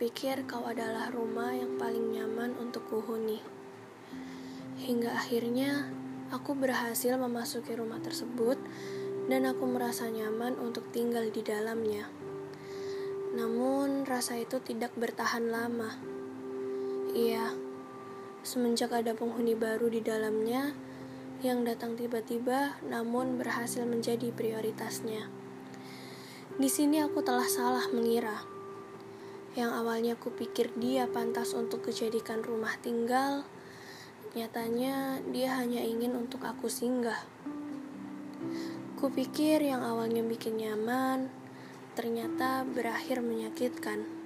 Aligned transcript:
pikir 0.00 0.48
kau 0.48 0.64
adalah 0.64 1.12
rumah 1.12 1.52
yang 1.52 1.76
paling 1.76 2.16
nyaman 2.16 2.56
untuk 2.56 2.88
kuhuni. 2.88 3.44
Hingga 4.80 5.12
akhirnya 5.12 5.92
aku 6.32 6.56
berhasil 6.56 7.20
memasuki 7.20 7.76
rumah 7.76 8.00
tersebut 8.00 8.56
dan 9.28 9.44
aku 9.44 9.68
merasa 9.68 10.08
nyaman 10.08 10.56
untuk 10.56 10.88
tinggal 10.88 11.28
di 11.28 11.44
dalamnya. 11.44 12.08
Namun 13.36 14.08
rasa 14.08 14.40
itu 14.40 14.56
tidak 14.64 14.96
bertahan 14.96 15.52
lama. 15.52 15.92
Iya, 17.12 17.52
semenjak 18.40 18.96
ada 18.96 19.12
penghuni 19.12 19.52
baru 19.52 19.92
di 19.92 20.00
dalamnya 20.00 20.72
yang 21.44 21.60
datang 21.68 22.00
tiba-tiba 22.00 22.80
namun 22.88 23.36
berhasil 23.36 23.84
menjadi 23.84 24.32
prioritasnya. 24.32 25.28
Di 26.56 26.72
sini 26.72 27.04
aku 27.04 27.20
telah 27.20 27.44
salah 27.52 27.84
mengira 27.92 28.59
yang 29.58 29.74
awalnya 29.74 30.14
kupikir 30.14 30.70
dia 30.78 31.10
pantas 31.10 31.58
untuk 31.58 31.90
kejadikan 31.90 32.38
rumah 32.44 32.78
tinggal, 32.78 33.42
nyatanya 34.38 35.18
dia 35.34 35.58
hanya 35.58 35.82
ingin 35.82 36.14
untuk 36.14 36.46
aku 36.46 36.70
singgah. 36.70 37.18
Kupikir 38.94 39.58
yang 39.64 39.82
awalnya 39.82 40.22
bikin 40.22 40.60
nyaman, 40.60 41.32
ternyata 41.98 42.62
berakhir 42.62 43.24
menyakitkan. 43.24 44.19